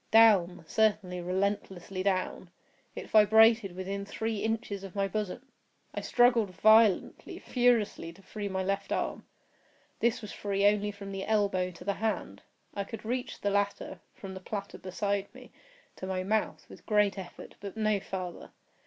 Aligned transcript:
Down—certainly, 0.09 1.21
relentlessly 1.21 2.01
down! 2.01 2.49
It 2.95 3.07
vibrated 3.07 3.75
within 3.75 4.03
three 4.03 4.37
inches 4.39 4.83
of 4.83 4.95
my 4.95 5.07
bosom! 5.07 5.51
I 5.93 6.01
struggled 6.01 6.49
violently, 6.55 7.37
furiously, 7.37 8.11
to 8.13 8.23
free 8.23 8.49
my 8.49 8.63
left 8.63 8.91
arm. 8.91 9.27
This 9.99 10.23
was 10.23 10.31
free 10.33 10.65
only 10.65 10.89
from 10.89 11.11
the 11.11 11.25
elbow 11.25 11.69
to 11.69 11.83
the 11.83 11.93
hand. 12.01 12.41
I 12.73 12.83
could 12.83 13.05
reach 13.05 13.41
the 13.41 13.51
latter, 13.51 13.99
from 14.15 14.33
the 14.33 14.39
platter 14.39 14.79
beside 14.79 15.31
me, 15.35 15.51
to 15.97 16.07
my 16.07 16.23
mouth, 16.23 16.67
with 16.67 16.87
great 16.87 17.19
effort, 17.19 17.53
but 17.61 17.77
no 17.77 17.99
farther. 17.99 18.49